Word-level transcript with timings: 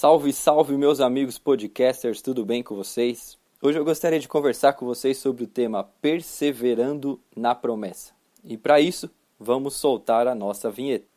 Salve, 0.00 0.32
salve, 0.32 0.76
meus 0.76 1.00
amigos 1.00 1.40
podcasters, 1.40 2.22
tudo 2.22 2.46
bem 2.46 2.62
com 2.62 2.76
vocês? 2.76 3.36
Hoje 3.60 3.80
eu 3.80 3.84
gostaria 3.84 4.20
de 4.20 4.28
conversar 4.28 4.74
com 4.74 4.86
vocês 4.86 5.18
sobre 5.18 5.42
o 5.42 5.48
tema 5.48 5.82
Perseverando 6.00 7.20
na 7.34 7.52
Promessa. 7.52 8.12
E 8.44 8.56
para 8.56 8.80
isso, 8.80 9.10
vamos 9.40 9.74
soltar 9.74 10.28
a 10.28 10.36
nossa 10.36 10.70
vinheta. 10.70 11.08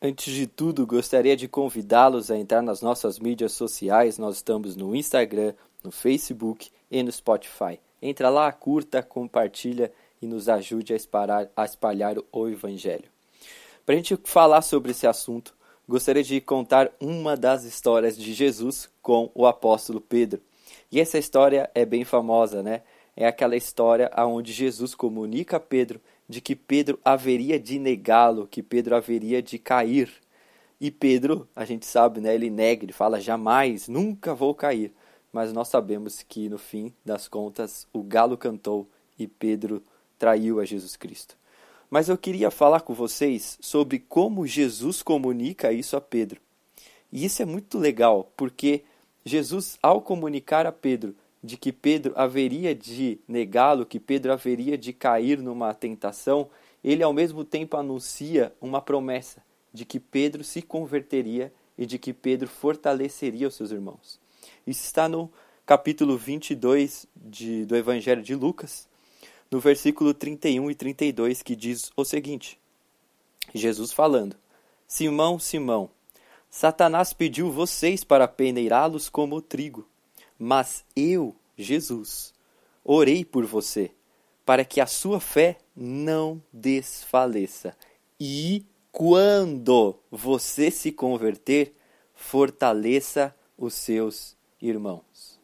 Antes 0.00 0.34
de 0.34 0.46
tudo, 0.46 0.86
gostaria 0.86 1.34
de 1.34 1.48
convidá-los 1.48 2.30
a 2.30 2.36
entrar 2.36 2.60
nas 2.60 2.82
nossas 2.82 3.18
mídias 3.18 3.52
sociais. 3.52 4.18
Nós 4.18 4.36
estamos 4.36 4.76
no 4.76 4.94
Instagram, 4.94 5.54
no 5.82 5.90
Facebook 5.90 6.70
e 6.90 7.02
no 7.02 7.10
Spotify. 7.10 7.80
Entra 8.02 8.28
lá, 8.28 8.52
curta, 8.52 9.02
compartilha 9.02 9.90
e 10.20 10.26
nos 10.26 10.50
ajude 10.50 10.92
a 10.92 10.96
espalhar, 10.96 11.48
a 11.56 11.64
espalhar 11.64 12.16
o 12.30 12.46
Evangelho. 12.46 13.04
Para 13.86 13.94
a 13.94 13.96
gente 13.96 14.18
falar 14.24 14.60
sobre 14.60 14.90
esse 14.90 15.06
assunto, 15.06 15.54
gostaria 15.88 16.22
de 16.22 16.42
contar 16.42 16.92
uma 17.00 17.34
das 17.34 17.64
histórias 17.64 18.18
de 18.18 18.34
Jesus 18.34 18.90
com 19.00 19.30
o 19.34 19.46
apóstolo 19.46 20.00
Pedro. 20.00 20.42
E 20.92 21.00
essa 21.00 21.16
história 21.16 21.70
é 21.74 21.86
bem 21.86 22.04
famosa, 22.04 22.62
né? 22.62 22.82
É 23.16 23.26
aquela 23.26 23.56
história 23.56 24.10
onde 24.18 24.52
Jesus 24.52 24.94
comunica 24.94 25.56
a 25.56 25.60
Pedro 25.60 25.98
de 26.28 26.40
que 26.40 26.56
Pedro 26.56 26.98
haveria 27.04 27.58
de 27.58 27.78
negá-lo, 27.78 28.46
que 28.46 28.62
Pedro 28.62 28.96
haveria 28.96 29.42
de 29.42 29.58
cair. 29.58 30.12
E 30.80 30.90
Pedro, 30.90 31.48
a 31.54 31.64
gente 31.64 31.86
sabe, 31.86 32.20
né, 32.20 32.34
ele 32.34 32.50
nega, 32.50 32.84
ele 32.84 32.92
fala 32.92 33.20
jamais, 33.20 33.88
nunca 33.88 34.34
vou 34.34 34.54
cair. 34.54 34.92
Mas 35.32 35.52
nós 35.52 35.68
sabemos 35.68 36.22
que 36.22 36.48
no 36.48 36.58
fim 36.58 36.92
das 37.04 37.28
contas 37.28 37.86
o 37.92 38.02
galo 38.02 38.36
cantou 38.36 38.88
e 39.18 39.26
Pedro 39.26 39.82
traiu 40.18 40.60
a 40.60 40.64
Jesus 40.64 40.96
Cristo. 40.96 41.36
Mas 41.88 42.08
eu 42.08 42.18
queria 42.18 42.50
falar 42.50 42.80
com 42.80 42.92
vocês 42.92 43.58
sobre 43.60 43.98
como 43.98 44.46
Jesus 44.46 45.02
comunica 45.02 45.72
isso 45.72 45.96
a 45.96 46.00
Pedro. 46.00 46.40
E 47.12 47.24
isso 47.24 47.40
é 47.40 47.44
muito 47.44 47.78
legal, 47.78 48.30
porque 48.36 48.82
Jesus, 49.24 49.78
ao 49.82 50.00
comunicar 50.00 50.66
a 50.66 50.72
Pedro 50.72 51.14
de 51.46 51.56
que 51.56 51.72
Pedro 51.72 52.12
haveria 52.16 52.74
de 52.74 53.18
negá-lo, 53.26 53.86
que 53.86 54.00
Pedro 54.00 54.32
haveria 54.32 54.76
de 54.76 54.92
cair 54.92 55.38
numa 55.38 55.72
tentação, 55.72 56.48
ele 56.82 57.02
ao 57.02 57.12
mesmo 57.12 57.44
tempo 57.44 57.76
anuncia 57.76 58.52
uma 58.60 58.82
promessa 58.82 59.42
de 59.72 59.84
que 59.84 60.00
Pedro 60.00 60.42
se 60.42 60.60
converteria 60.60 61.52
e 61.78 61.86
de 61.86 61.98
que 61.98 62.12
Pedro 62.12 62.48
fortaleceria 62.48 63.46
os 63.46 63.54
seus 63.54 63.70
irmãos. 63.70 64.18
Isso 64.66 64.84
está 64.84 65.08
no 65.08 65.30
capítulo 65.64 66.18
22 66.18 67.06
de, 67.14 67.64
do 67.64 67.76
Evangelho 67.76 68.22
de 68.22 68.34
Lucas, 68.34 68.88
no 69.50 69.60
versículo 69.60 70.12
31 70.12 70.70
e 70.70 70.74
32, 70.74 71.42
que 71.42 71.54
diz 71.54 71.92
o 71.96 72.04
seguinte: 72.04 72.58
Jesus 73.54 73.92
falando: 73.92 74.36
Simão, 74.88 75.38
Simão, 75.38 75.90
Satanás 76.50 77.12
pediu 77.12 77.52
vocês 77.52 78.02
para 78.02 78.26
peneirá-los 78.26 79.08
como 79.08 79.40
trigo. 79.40 79.86
Mas 80.38 80.84
eu, 80.94 81.34
Jesus, 81.56 82.34
orei 82.84 83.24
por 83.24 83.44
você, 83.44 83.90
para 84.44 84.64
que 84.64 84.80
a 84.80 84.86
sua 84.86 85.20
fé 85.20 85.58
não 85.74 86.42
desfaleça. 86.52 87.76
E 88.20 88.64
quando 88.92 89.98
você 90.10 90.70
se 90.70 90.92
converter, 90.92 91.74
fortaleça 92.14 93.34
os 93.58 93.74
seus 93.74 94.36
irmãos. 94.60 95.38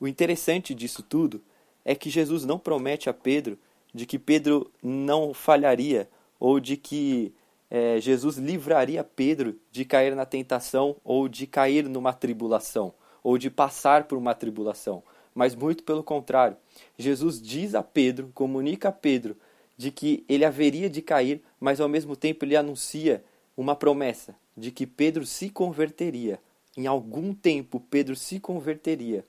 O 0.00 0.06
interessante 0.06 0.74
disso 0.74 1.02
tudo 1.02 1.42
é 1.84 1.94
que 1.94 2.10
Jesus 2.10 2.44
não 2.44 2.58
promete 2.58 3.08
a 3.08 3.14
Pedro 3.14 3.58
de 3.94 4.06
que 4.06 4.18
Pedro 4.18 4.70
não 4.82 5.34
falharia 5.34 6.08
ou 6.40 6.58
de 6.58 6.76
que 6.76 7.34
é, 7.70 8.00
Jesus 8.00 8.36
livraria 8.36 9.04
Pedro 9.04 9.58
de 9.70 9.84
cair 9.84 10.14
na 10.14 10.26
tentação 10.26 10.96
ou 11.04 11.28
de 11.28 11.46
cair 11.46 11.88
numa 11.88 12.12
tribulação 12.12 12.94
ou 13.22 13.38
de 13.38 13.50
passar 13.50 14.04
por 14.04 14.18
uma 14.18 14.34
tribulação, 14.34 15.02
mas 15.34 15.54
muito 15.54 15.84
pelo 15.84 16.02
contrário. 16.02 16.56
Jesus 16.98 17.40
diz 17.40 17.74
a 17.74 17.82
Pedro, 17.82 18.30
comunica 18.34 18.88
a 18.88 18.92
Pedro, 18.92 19.36
de 19.76 19.90
que 19.90 20.24
ele 20.28 20.44
haveria 20.44 20.88
de 20.88 21.02
cair, 21.02 21.42
mas 21.58 21.80
ao 21.80 21.88
mesmo 21.88 22.14
tempo 22.14 22.44
ele 22.44 22.56
anuncia 22.56 23.24
uma 23.56 23.74
promessa 23.74 24.34
de 24.56 24.70
que 24.70 24.86
Pedro 24.86 25.24
se 25.26 25.48
converteria. 25.50 26.40
Em 26.76 26.86
algum 26.86 27.34
tempo, 27.34 27.80
Pedro 27.90 28.16
se 28.16 28.40
converteria 28.40 29.24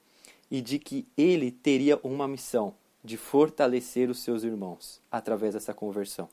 e 0.50 0.62
de 0.62 0.80
que 0.80 1.06
ele 1.18 1.52
teria 1.52 2.00
uma 2.04 2.28
missão 2.28 2.74
de 3.04 3.18
fortalecer 3.18 4.10
os 4.10 4.20
seus 4.20 4.44
irmãos 4.44 5.02
através 5.12 5.54
dessa 5.54 5.74
conversão. 5.74 6.30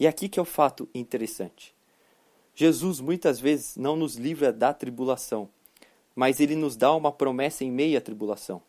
E 0.00 0.06
aqui 0.06 0.28
que 0.28 0.38
é 0.38 0.42
o 0.42 0.46
fato 0.46 0.88
interessante. 0.94 1.74
Jesus 2.54 3.00
muitas 3.00 3.38
vezes 3.38 3.76
não 3.76 3.96
nos 3.96 4.16
livra 4.16 4.52
da 4.52 4.74
tribulação, 4.74 5.48
mas 6.14 6.40
ele 6.40 6.54
nos 6.54 6.76
dá 6.76 6.94
uma 6.94 7.12
promessa 7.12 7.64
em 7.64 7.70
meio 7.70 7.98
à 7.98 8.00
tribulação. 8.00 8.62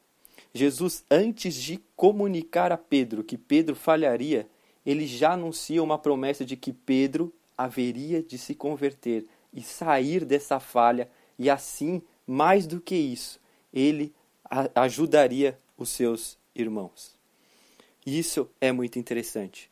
Jesus, 0.54 1.04
antes 1.10 1.56
de 1.56 1.80
comunicar 1.96 2.72
a 2.72 2.78
Pedro 2.78 3.24
que 3.24 3.38
Pedro 3.38 3.76
falharia, 3.76 4.48
ele 4.86 5.08
já 5.08 5.34
anuncia 5.34 5.82
uma 5.82 5.98
promessa 5.98 6.46
de 6.46 6.56
que 6.56 6.72
Pedro 6.72 7.34
haveria 7.58 8.22
de 8.22 8.38
se 8.38 8.54
converter 8.54 9.26
e 9.54 9.62
sair 9.62 10.26
dessa 10.26 10.60
falha, 10.60 11.10
e 11.38 11.50
assim, 11.50 12.02
mais 12.26 12.66
do 12.66 12.82
que 12.82 12.96
isso, 12.96 13.40
ele 13.72 14.14
ajudaria 14.76 15.58
os 15.78 15.90
seus 15.90 16.38
irmãos. 16.56 17.16
Isso 18.06 18.50
é 18.60 18.72
muito 18.72 19.00
interessante. 19.00 19.70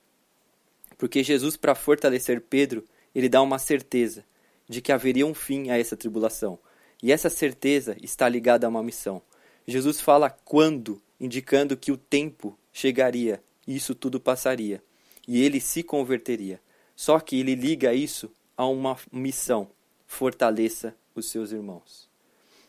Porque 0.97 1.23
Jesus, 1.23 1.57
para 1.57 1.75
fortalecer 1.75 2.41
Pedro, 2.41 2.85
ele 3.13 3.27
dá 3.27 3.41
uma 3.41 3.59
certeza 3.59 4.23
de 4.69 4.81
que 4.81 4.91
haveria 4.91 5.25
um 5.25 5.33
fim 5.33 5.69
a 5.69 5.77
essa 5.77 5.97
tribulação 5.97 6.57
e 7.01 7.12
essa 7.12 7.29
certeza 7.29 7.95
está 8.01 8.29
ligada 8.29 8.66
a 8.66 8.69
uma 8.69 8.84
missão. 8.84 9.22
Jesus 9.67 10.00
fala 10.00 10.29
quando, 10.29 11.01
indicando 11.19 11.78
que 11.78 11.91
o 11.91 11.97
tempo 11.97 12.57
chegaria 12.72 13.41
e 13.67 13.75
isso 13.75 13.95
tudo 13.95 14.19
passaria. 14.19 14.84
E 15.28 15.41
ele 15.41 15.59
se 15.59 15.84
converteria. 15.84 16.59
Só 16.95 17.19
que 17.19 17.39
ele 17.39 17.56
liga 17.56 17.94
isso 17.94 18.31
a 18.56 18.66
uma 18.66 18.97
missão: 19.12 19.69
fortaleça 20.06 20.95
os 21.16 21.29
seus 21.29 21.51
irmãos. 21.51 22.09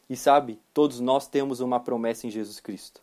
E 0.08 0.16
sabe, 0.16 0.58
todos 0.74 1.00
nós 1.00 1.26
temos 1.26 1.60
uma 1.60 1.80
promessa 1.80 2.26
em 2.26 2.30
Jesus 2.30 2.60
Cristo. 2.60 3.02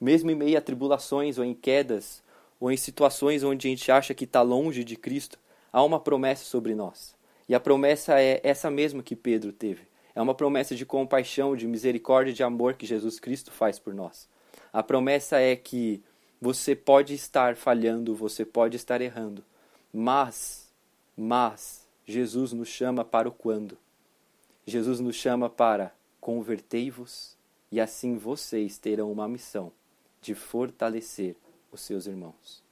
Mesmo 0.00 0.30
em 0.30 0.34
meio 0.34 0.58
a 0.58 0.60
tribulações 0.60 1.38
ou 1.38 1.44
em 1.44 1.54
quedas, 1.54 2.22
ou 2.60 2.70
em 2.70 2.76
situações 2.76 3.42
onde 3.42 3.66
a 3.66 3.70
gente 3.70 3.90
acha 3.90 4.14
que 4.14 4.24
está 4.24 4.42
longe 4.42 4.82
de 4.82 4.96
Cristo, 4.96 5.38
há 5.72 5.82
uma 5.82 6.00
promessa 6.00 6.44
sobre 6.44 6.74
nós. 6.74 7.14
E 7.48 7.54
a 7.54 7.60
promessa 7.60 8.20
é 8.20 8.40
essa 8.42 8.70
mesma 8.70 9.02
que 9.02 9.14
Pedro 9.14 9.52
teve. 9.52 9.82
É 10.16 10.22
uma 10.22 10.34
promessa 10.34 10.74
de 10.74 10.86
compaixão, 10.86 11.54
de 11.54 11.68
misericórdia 11.68 12.30
e 12.30 12.34
de 12.34 12.42
amor 12.42 12.72
que 12.72 12.86
Jesus 12.86 13.20
Cristo 13.20 13.52
faz 13.52 13.78
por 13.78 13.92
nós. 13.92 14.26
A 14.72 14.82
promessa 14.82 15.38
é 15.38 15.54
que 15.54 16.02
você 16.40 16.74
pode 16.74 17.12
estar 17.12 17.54
falhando, 17.54 18.14
você 18.14 18.42
pode 18.42 18.76
estar 18.76 19.02
errando, 19.02 19.44
mas, 19.92 20.72
mas, 21.14 21.86
Jesus 22.06 22.54
nos 22.54 22.68
chama 22.68 23.04
para 23.04 23.28
o 23.28 23.32
quando. 23.32 23.76
Jesus 24.66 25.00
nos 25.00 25.16
chama 25.16 25.50
para 25.50 25.92
convertei-vos 26.18 27.36
e 27.70 27.78
assim 27.78 28.16
vocês 28.16 28.78
terão 28.78 29.12
uma 29.12 29.28
missão 29.28 29.70
de 30.22 30.34
fortalecer 30.34 31.36
os 31.70 31.82
seus 31.82 32.06
irmãos. 32.06 32.62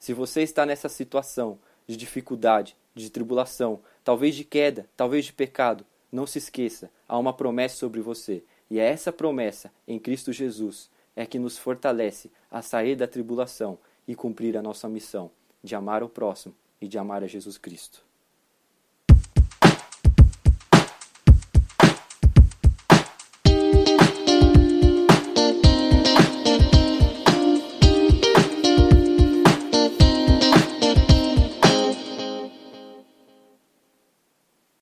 Se 0.00 0.12
você 0.12 0.42
está 0.42 0.66
nessa 0.66 0.88
situação 0.88 1.60
de 1.86 1.96
dificuldade, 1.96 2.76
de 2.92 3.08
tribulação, 3.08 3.80
talvez 4.02 4.34
de 4.34 4.44
queda, 4.44 4.88
talvez 4.96 5.24
de 5.24 5.32
pecado, 5.32 5.86
não 6.10 6.26
se 6.26 6.38
esqueça, 6.38 6.90
há 7.06 7.18
uma 7.18 7.32
promessa 7.32 7.76
sobre 7.76 8.00
você, 8.00 8.42
e 8.70 8.78
é 8.78 8.84
essa 8.84 9.12
promessa 9.12 9.72
em 9.86 9.98
Cristo 9.98 10.32
Jesus 10.32 10.90
é 11.16 11.26
que 11.26 11.38
nos 11.38 11.58
fortalece 11.58 12.30
a 12.50 12.62
sair 12.62 12.94
da 12.94 13.06
tribulação 13.06 13.78
e 14.06 14.14
cumprir 14.14 14.56
a 14.56 14.62
nossa 14.62 14.88
missão 14.88 15.30
de 15.62 15.74
amar 15.74 16.02
o 16.02 16.08
próximo 16.08 16.54
e 16.80 16.86
de 16.86 16.96
amar 16.96 17.24
a 17.24 17.26
Jesus 17.26 17.58
Cristo. 17.58 18.04